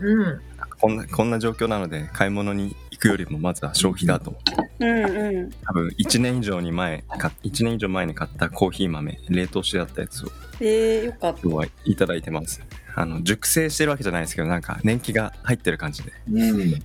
[0.00, 0.40] うん。
[0.80, 4.34] こんなこんな状況なので買い物に行くよりもまずは消費だと
[4.80, 5.50] うんうん。
[5.64, 10.30] 多分1年以上に前か1年以上前に買ったコーヒー豆冷凍してあったやつを
[10.60, 11.40] えー、よかった。
[11.42, 12.62] 今日はいただいてます
[12.94, 16.60] あの熟成してるわけじゃないですけどなんか年季が入ってる感じで、うん。
[16.60, 16.80] うん、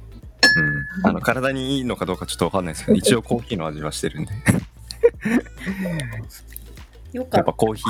[1.03, 4.33] あの体にいいのかどうかちょっとわかんないですけど一応コーヒーの味はしてるんで
[7.13, 7.39] よかっ。
[7.39, 7.87] やったぱコーヒー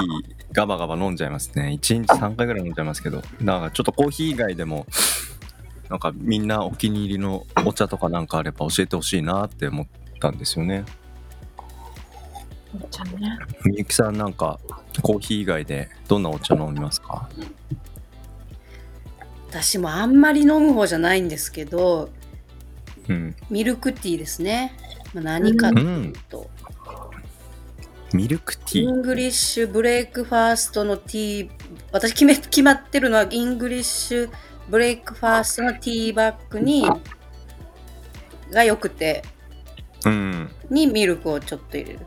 [0.51, 4.85] ガバガバ飲んじゃいますね1日3回ぐらい飲んじゃいますけどだからちょっとコーヒー以外でも
[5.91, 9.87] なんかみんなお気に入りのお茶とかなんかあれば教えてほしいなって思っ
[10.21, 10.85] たんですよね。
[12.81, 13.37] お茶ね。
[13.65, 14.57] みゆきさんなんか
[15.01, 17.27] コーヒー以外でどんなお茶飲みますか？
[19.49, 22.09] 私もあんまり飲む方じゃないんですけど、
[23.09, 23.35] うん。
[23.49, 24.73] ミルクティーですね。
[25.13, 26.49] まあ、何かというと、
[28.13, 28.83] ミルクティー。
[28.83, 31.51] イングリッシュブレイクファーストのティー、
[31.91, 34.29] 私決め決まってるのはイングリッシュ
[34.71, 36.89] ブレイクファーストのティーバッグに、
[38.51, 39.21] が良くて、
[40.05, 40.49] うん。
[40.69, 41.99] にミルクをちょっと入れる。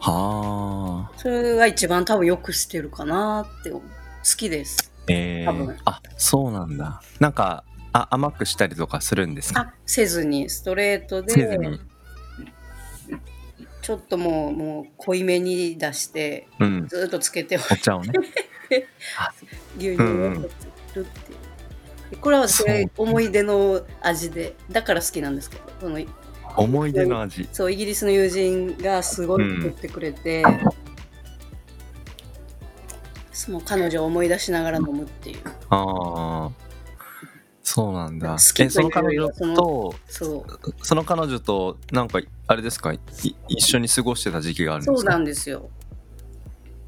[0.00, 1.18] はあ。
[1.18, 3.82] それが一番多分よくしてるかなって思う。
[3.82, 3.88] 好
[4.36, 4.92] きです。
[5.06, 7.00] えー、あそうなんだ。
[7.20, 7.62] なんか
[7.92, 9.60] あ甘くしたりとかするんですか？
[9.60, 11.78] あ、せずに、ストレートで、せずに。
[13.80, 16.88] ちょっともう、もう濃いめに出して、うん。
[16.88, 18.12] ずーっとつけてお茶をね。
[19.78, 20.50] 牛乳を
[22.20, 22.46] これは
[22.96, 25.98] 思い出の味で、だから好きなんですけど、その
[26.56, 30.44] 思い出の味そうイギリスの友人がすごい作ってくれて、
[33.32, 35.40] その彼女を思い出しながら飲むっていう。
[35.70, 36.50] ああ
[37.62, 40.84] そうなんだ好きえその彼女とそう。
[40.84, 42.92] その彼女となんかあれですか？
[42.92, 43.00] い
[43.48, 44.96] 一緒に過ごしてた時期があるんですか？
[44.98, 45.68] そうなんですよ。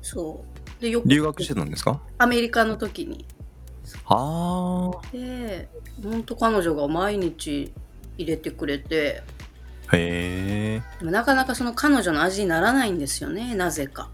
[0.03, 0.45] そ
[0.79, 0.83] う。
[0.83, 2.01] で、よく留学してたんですか？
[2.19, 3.27] アメリカの時に。
[4.07, 5.69] ああで、
[6.03, 7.73] 本当彼女が毎日
[8.19, 9.23] 入れてくれて、
[9.93, 14.11] へえでもなかなかその彼女の味にならないんですよね、なぜか。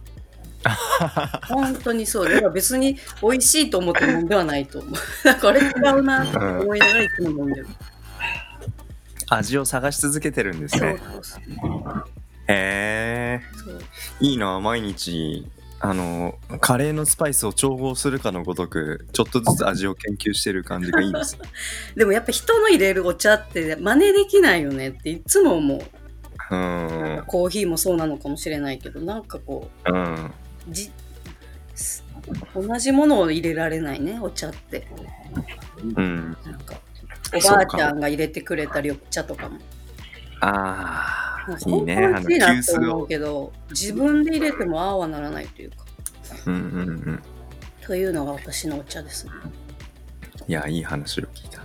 [1.49, 2.29] 本当にそう。
[2.29, 4.93] だから別に美味しいと思って飲んではないと思う。
[5.27, 7.67] なんかあれ違うなって思いながらいつも飲んでる。
[9.29, 11.43] 味を探し続けてるんですそうねそうそう。
[12.49, 13.81] へえそう
[14.21, 15.47] いいな毎日
[15.85, 21.37] あのカレーのスパイスを調合するかのごとくちょっとずつ味を研究してる感じがいいです
[21.97, 25.79] でもやっぱ人の入れるお茶って真似できないよねっていつも思う。
[25.79, 30.31] うなんコーヒーもそうなのかもしれないけど、なんかこうんう、
[30.69, 30.93] じ
[31.75, 32.05] す
[32.55, 34.87] 同じものを入れられないね、お茶って。
[35.97, 36.75] うんなんか、
[37.35, 39.59] おばあちゃんが入れてくれた緑茶とかも。
[40.41, 41.32] ああ
[41.67, 45.77] いいねあの急須うをけど、自分で入れてもああはならないというか。
[46.47, 47.23] うんうんうん。
[47.81, 49.33] というのが私のお茶ですね。
[50.49, 51.63] いやいい話を聞いた。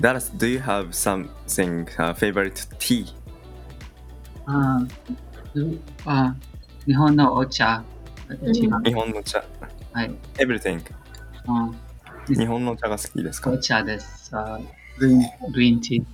[0.00, 3.06] Dallas do you have something、uh, favorite tea?
[4.46, 6.34] あーあ
[6.86, 7.82] 日本のお茶、
[8.52, 9.44] 日本の茶。
[9.92, 10.82] はい、everything
[11.48, 13.50] うん、日本の茶が好きですか？
[13.50, 14.30] お茶です。
[14.36, 14.60] あ
[14.98, 16.04] グリーンティ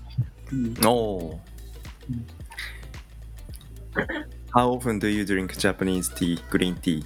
[0.80, 0.88] ー。
[0.88, 1.38] お
[4.54, 7.02] How often do you drink Japanese tea, green tea?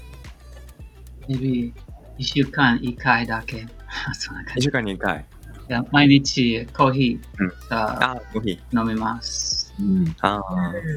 [1.29, 1.73] maybe
[2.19, 3.67] 一週間一回だけ。
[4.15, 4.63] そんな感1じ。
[4.65, 5.25] 週間に1回。
[5.69, 8.81] いや毎日コーヒうんーがあ、コーヒー。
[8.81, 9.75] 飲みます。
[10.23, 10.43] ああ、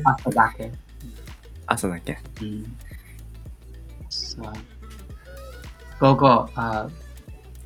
[0.06, 0.72] 朝だけ。
[1.68, 2.18] 朝だけ。
[2.42, 2.78] うん、
[4.10, 4.54] さあ
[6.00, 6.88] 午後あ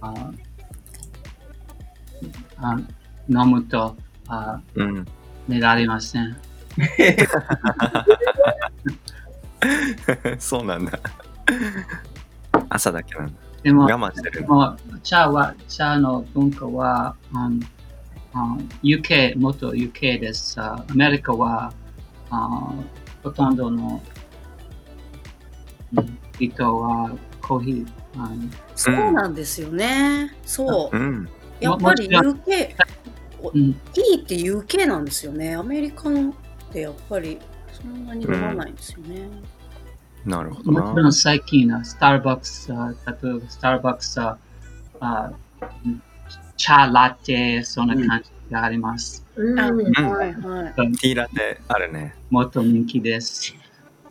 [0.01, 0.13] あ
[2.57, 2.77] あ
[3.29, 3.95] 飲むと
[4.27, 5.05] あうん。
[5.47, 6.35] 寝られません。
[10.39, 10.99] そうなんだ。
[12.69, 13.33] 朝だけなんだ。
[13.63, 14.47] でも、我慢してる。
[14.47, 20.59] もう茶は、茶の文化は、うんうん UK、元 UK です。
[20.59, 21.73] あアメリカは、
[22.29, 22.73] あ
[23.23, 24.01] ほとんどの
[25.95, 27.87] うん人はコーヒー。
[28.17, 30.35] うんそうなんですよね。
[30.45, 30.99] そうう。
[30.99, 31.29] ん。
[31.59, 32.75] やっぱり UK、
[33.53, 35.55] うんティーって UK なんですよね。
[35.55, 36.33] アメリカのっ
[36.71, 37.39] てやっぱり
[37.75, 39.29] そんなに飲まないんですよね。
[40.25, 40.81] なるほどな。
[40.81, 44.37] もちろん最近はスターバックス、あ例えばスターバックス、あ
[45.61, 46.01] うん
[46.57, 49.25] 茶ラテ、そんな感じがあります。
[49.35, 49.65] うんは
[50.25, 50.73] いはい。
[50.97, 52.15] ティーラテあるね。
[52.29, 53.53] もっと人気です。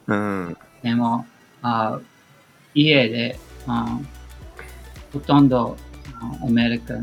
[0.06, 0.56] うん。
[0.82, 1.26] でも、
[1.62, 1.98] あ
[2.74, 3.98] 家であ
[5.12, 5.76] ほとんど
[6.20, 6.94] あアメリカ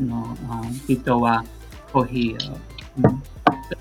[0.00, 1.44] のあ人は
[1.92, 2.58] コーヒーを、
[2.98, 3.33] うんた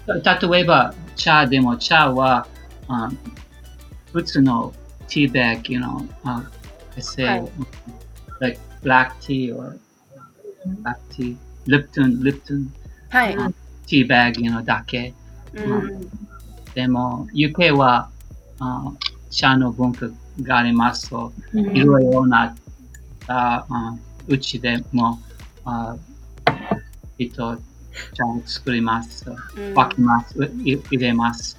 [0.07, 2.47] 例えば茶でも茶は
[2.87, 3.09] あ
[4.11, 4.73] 普通の
[5.07, 6.43] ティーバッグ、you know, あ
[6.95, 7.51] I say、はい
[8.39, 9.79] like black tea or
[10.83, 11.35] black tea,
[11.67, 12.67] Lipton, Lipton
[13.09, 13.35] はい。
[13.35, 13.53] うん
[13.85, 15.13] ティーバッグ、you know, だけ。
[15.53, 16.09] うん
[16.73, 18.09] でも UK は
[18.59, 18.91] あ
[19.29, 20.07] 茶の文化
[20.41, 21.07] があります。
[21.07, 22.55] そううんいろいろな、
[23.27, 23.95] ああ
[24.27, 25.19] うちでも、
[25.65, 25.95] あ
[27.17, 27.57] 人、
[28.13, 29.25] 茶を作ります。
[29.57, 30.35] うん分けます。
[30.63, 31.57] 入れます。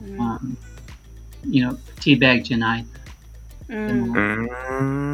[0.00, 0.40] うんあ
[1.48, 2.86] you know, ティーバッグじゃない。
[3.68, 4.16] うんうー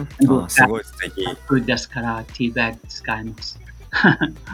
[0.03, 0.09] ん。
[0.45, 1.25] あ、すごい素敵。
[1.47, 3.61] フードですから、ティーバッグ使います。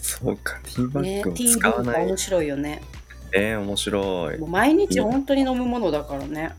[0.00, 2.16] そうか、ティーバッね、グをティー使わない文化面。
[2.16, 2.80] 白いよね。
[3.32, 4.46] えー、面白いも。
[4.46, 6.52] う毎日本当に飲むものだからね。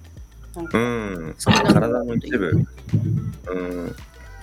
[0.56, 1.34] うかん。
[1.38, 2.68] そんなもん体の一部。
[3.48, 3.96] うん。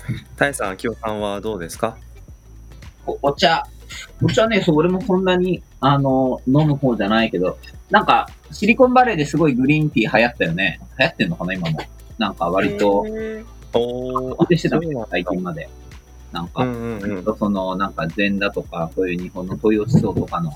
[0.36, 1.96] タイさん、アキオさんはどうですか？
[3.06, 3.62] おお茶。
[4.22, 7.58] お茶ね、そう、俺もそんなに、あの、飲む方じゃないけど、
[7.90, 10.80] なんか、シリコンバレーですごいグリーンティー流行ったよね。
[10.98, 11.78] 流行ってんのかな、今も。
[12.18, 13.00] なんか割と、
[13.72, 15.68] おーしてた最近まで。
[16.32, 17.36] なんか、うんうんうん。
[17.38, 20.50] その、なんか、禅だとか、そういう日本の東洋思想とかの、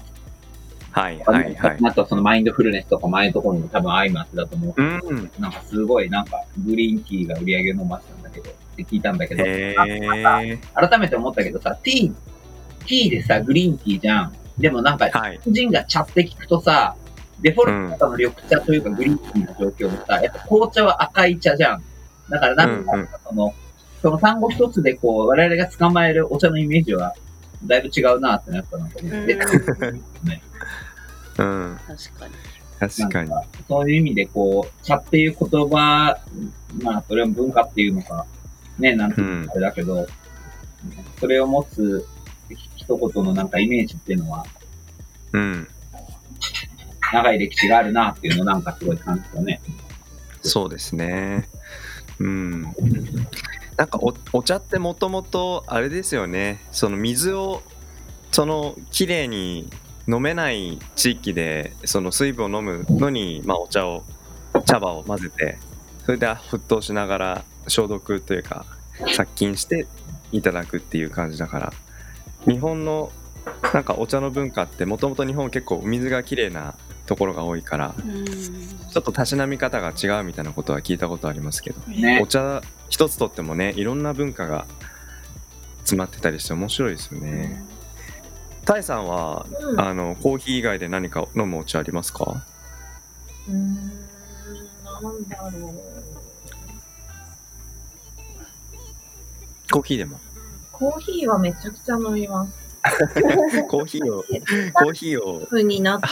[0.91, 1.79] はいはいはい。
[1.85, 4.83] あとそのマインドフルネスとか前のところにも多分相まってだと思う。
[4.83, 4.83] う
[5.15, 5.31] ん。
[5.39, 8.51] なんかすごい、なんか、グリーンティーが売り上げを伸ばしたんだけど、
[8.83, 9.45] って聞いたんだけど。
[9.45, 12.13] 改めて思ったけどさ、ティー、
[12.87, 14.33] ティーでさ、グリーンティーじゃん。
[14.59, 15.39] でもなんか、はい。
[15.39, 16.95] 日本人が茶って聞くとさ、
[17.41, 21.83] デフォルトの緑茶というかグリーンティーの状況でさ、やっぱ紅茶は赤い茶じゃん。
[22.29, 23.55] だからなんか、うんうんその、
[24.03, 27.15] その単語一つでこう、我々が捕まえるお茶のイメージは、
[27.65, 29.35] だいぶ違うなってなったなと思って。
[29.35, 29.39] ね
[31.39, 31.79] うん。
[31.87, 32.35] 確かに。
[32.79, 33.31] 確かに。
[33.69, 36.19] そういう意味でこう、茶っていう言葉、
[36.83, 38.27] まあ、それは文化っていうのか、
[38.79, 40.07] ね、なんていうあれだけど、
[41.19, 42.07] それを持つ
[42.77, 44.45] 一言のなんかイメージっていうのは、
[45.33, 45.69] うん。
[47.13, 49.61] 長い歴史があるなっていうのをなんかすごい感じたね。
[50.43, 51.49] そうですね。
[52.19, 52.63] うん。
[53.77, 56.61] なんかおお茶ってもともとあれですよね。
[56.71, 57.63] その水を
[58.33, 59.71] そのきれいに
[60.07, 64.05] 飲めない地域でその水分を飲むのに、まあ、お茶を
[64.67, 65.59] 茶葉を混ぜて
[66.09, 68.65] それで沸騰しながら消毒というか
[69.15, 69.87] 殺菌して
[70.33, 71.73] いただくっていう感じだから
[72.47, 73.13] 日本の
[73.75, 82.27] なんかお茶の文化ってもともと日本結構水がきれいなところが多いからうんちょっとたしなみ方が違うみたいなことは聞いたことありますけどねお。
[82.27, 84.65] 茶一つとってもねいろんな文化が
[85.81, 87.63] 詰まってたりして面白いですよね。
[88.65, 92.45] タイさんは、うんあのコーヒー以外で何か飲むお茶ありますか？
[93.47, 95.98] うーん、なんだろう。
[99.71, 100.19] コーヒーでも
[100.73, 102.53] コーヒーはめちゃくちゃ飲みます。
[103.69, 104.23] コーヒーを
[104.73, 106.07] コーヒーを風になって、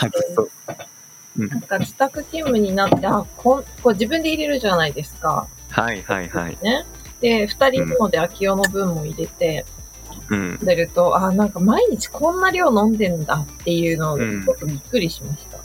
[1.39, 5.47] うなんか自宅勤務になって、あ、こんこう自分で入れるじゃないですか。
[5.71, 6.85] はいはいはいね。
[7.21, 9.77] で、二人分ので秋代の分も入れて、うん
[10.29, 15.59] 飲んでると、あ、なんか毎日こんな量飲んでんだっていうのをちうんょっとびっくりしました。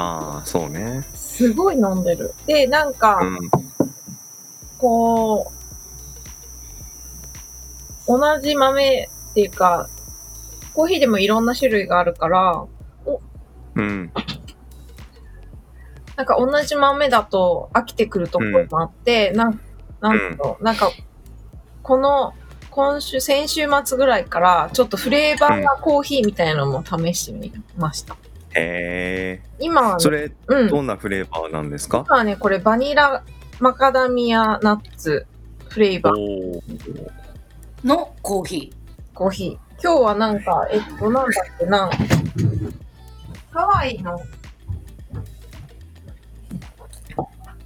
[0.00, 2.32] ああそうねすごい飲んでる。
[2.46, 3.50] で、なんか、うん
[4.78, 5.57] こう、
[8.08, 9.86] 同じ豆っていうか、
[10.74, 12.64] コーヒーでもいろんな種類があるから、
[13.74, 14.10] うん。
[16.16, 19.60] なんか同じ豆だと飽きてくるところもあって、なん、
[20.00, 20.90] なんだろう、なんか、
[21.82, 22.34] この、
[22.70, 28.16] 今週、先週末ぐらいから、ちょっとフレーバーなコーヒーみたいなのも試してみました。
[28.54, 30.68] へえ今はね、それうん。
[30.68, 32.04] どんなフレーバーなんですか？
[32.06, 33.22] 今はね、これバニラ
[33.60, 35.26] マカダミアナッツ
[35.68, 36.14] フレーバー。
[36.18, 36.62] おお
[37.84, 38.72] のコーヒ
[39.14, 39.82] コーヒー。
[39.82, 41.90] 今日はなんか、えっと、なんだっけな、
[43.50, 44.18] ハワイの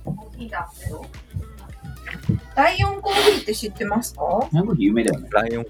[0.04, 1.04] コーヒヒーだったよ。
[2.54, 4.48] ライオンコーヒーって知ってますか？
[4.52, 5.28] なんか有名だよね。
[5.30, 5.66] ライオン。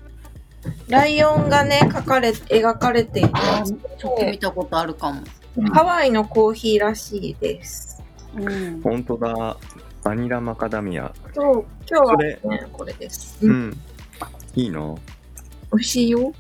[0.89, 5.23] ライオンがね、描かれ、描かれているやつちょっと見たことあるかも。
[5.73, 8.03] ハワイのコーヒーらしいです。
[8.35, 8.81] うん。
[8.81, 9.57] 本当だ。
[10.03, 11.13] バニラマカダミア。
[11.35, 12.39] そう、今日はね、
[12.73, 13.39] これです。
[13.43, 13.81] ううん、ん。
[14.55, 14.95] いいな。
[15.73, 16.33] 美味しいよ。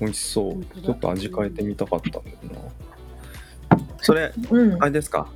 [0.00, 2.60] 美味しそうちょっと味変えてみたかったんだけどな。
[4.02, 4.86] それ、うんあ。
[4.86, 5.28] れですか？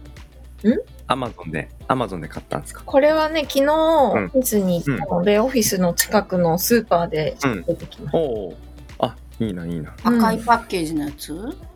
[0.64, 0.68] ん？
[1.06, 2.82] アマゾンで、アマゾンで買ったんですか？
[2.84, 8.18] これはね、昨日、オうんフィスに行ったので、オフィスの近くのスーパーでうん出てきました。
[8.18, 8.56] おお。
[8.98, 9.94] あ、いいな、いいな。
[10.02, 11.32] 赤いパッケージのやつ？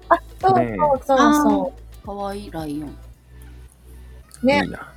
[0.08, 1.72] あ、そうそうそうそ
[2.04, 2.96] かわいいライオン。
[4.42, 4.46] う。
[4.46, 4.92] ねいい、な。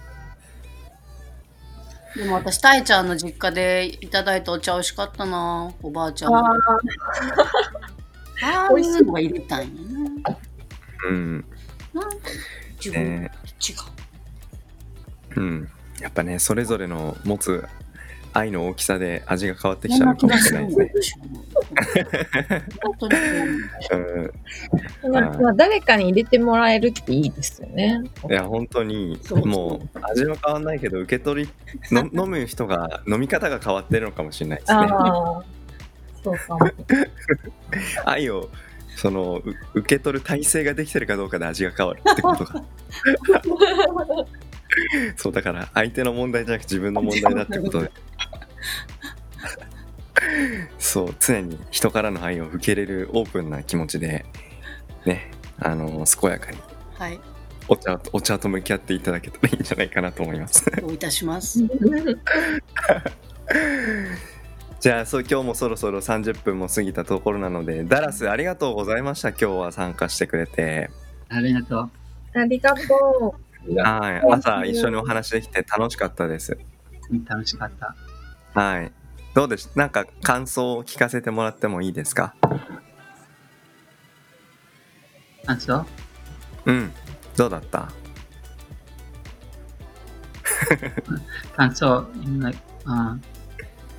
[2.15, 6.37] でも私、たえちゃんの実家でいただいたお茶美味しかったなおばあちゃんの。
[6.39, 6.49] あ
[8.41, 10.37] ああ美味しいのが入れたんやな。
[11.09, 11.45] うん。
[11.93, 12.17] なんか
[12.75, 13.73] 自分、ね違
[15.37, 15.41] う。
[15.41, 15.69] うん。
[15.99, 17.65] やっぱね、それぞれの持つ
[18.35, 20.91] 愛の大きさで味が変わってきちゃうのかもしれないですね。
[25.03, 25.57] うん。
[25.57, 28.03] 誰かに入れてもらえるっていいですよね。
[28.29, 31.49] いや、本当にもう味は変わんないけど、受け取り、
[31.91, 34.79] の 飲む人が、飲み方が変わってるのかもしれないですね。
[36.21, 36.59] そうかも。
[38.03, 38.49] 愛を、
[38.97, 42.63] その、う受け取る体制ができてるかどうかで味が変わるってことが。
[45.15, 47.91] そう、だから相手の問題じゃなくて自分の問題だってことで。
[50.79, 54.25] そう、常に人からの愛を受け入れるオープンな気持ちで、
[55.05, 56.57] ね、あの、健やかに
[56.97, 57.19] はい。
[57.67, 60.63] お茶とお茶と向き合っていただけたらいいんじゃないかなと思います。
[60.79, 61.57] どういたします？
[64.79, 70.91] じゃあそう今日もそろそろ30分も過ぎたところなのでダラスありがとうございました今日は参加してくれて
[71.29, 71.89] ありがとう。
[72.39, 73.35] ありがと
[73.79, 76.55] はい朝一緒にお話できて楽しかったです
[77.09, 77.95] うん楽しかった。
[78.55, 78.91] はい。
[79.33, 82.33] どうでしなんか感想を聞かせてもらってもいいですか？
[85.47, 85.85] あ、そう
[86.65, 86.91] うん。
[87.37, 87.89] どうだった？
[91.55, 92.07] 感想、
[92.39, 93.21] like, うん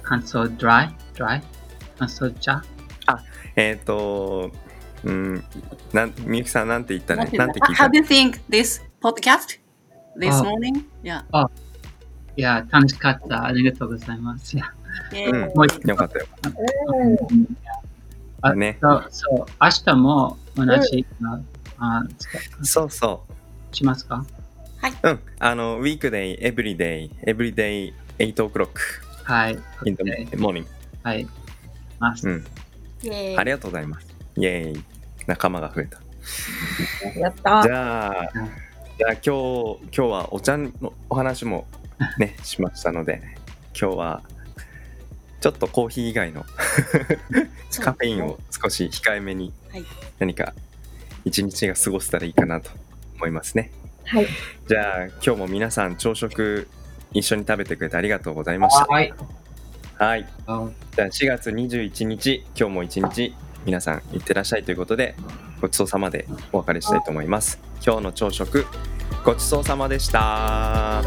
[0.02, 0.88] 感想 dry?
[1.14, 1.40] dry?
[1.98, 2.62] 感想茶
[3.56, 4.50] えっ、ー、と
[5.04, 5.44] うん
[5.92, 7.28] なんみゆきさんなんて言ったね？
[7.36, 9.60] なんて聞い How た do you think this podcast
[10.18, 10.84] this あ morning?
[11.02, 11.24] Yeah.
[12.36, 13.46] いや、楽しかった。
[13.46, 14.56] ありがとうございます。
[14.56, 14.72] いや、
[15.30, 15.40] うん。
[15.54, 16.26] もう一よかったよ。
[16.46, 16.48] う。
[18.42, 18.78] あね。
[18.80, 21.06] そう、そう、明日も同じ、
[21.78, 23.24] あ使そうそ
[23.72, 24.24] しますか？
[25.02, 25.20] ううん。
[25.38, 28.68] あの weekday everyday everyday 8 o'clock
[29.24, 29.58] はい。
[29.84, 30.02] in the
[30.36, 30.66] morning
[31.02, 31.26] はい。
[31.98, 32.28] ます。
[32.28, 32.44] うん。
[33.02, 33.38] イェーイ。
[33.38, 34.06] ありがとうございます。
[34.36, 34.84] イエーイ。
[35.26, 36.00] 仲間が増えた。
[37.18, 37.70] やったじ。
[37.70, 38.30] ゃあ、
[38.98, 40.70] じゃあ今日今日はお茶の
[41.10, 41.66] お話も
[42.18, 43.22] ねしましたので
[43.78, 44.22] 今日は
[45.40, 46.44] ちょっとコーヒー以外の
[47.80, 49.84] カフェインを少し控えめにはい
[50.18, 50.54] 何か
[51.24, 52.70] 一日が過ごせたらいいかなと
[53.16, 53.72] 思いますね。
[54.04, 54.26] はい。
[54.68, 56.68] じゃあ今日も皆さん朝食
[57.12, 58.86] 一緒に食べてくれてありがとうございました。
[58.86, 59.12] はい。
[59.98, 60.26] はい。
[60.46, 63.34] あじゃあ4月21日今日も一日
[63.64, 65.16] 皆さんいってらっしゃいということで
[65.60, 67.58] ごちそうさまでお別れしたいと思います。
[67.84, 68.66] 今日の朝食
[69.26, 71.02] ごちそうさまでした。